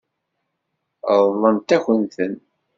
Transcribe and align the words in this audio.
Ṛeḍlent-akent-ten. 1.21 2.33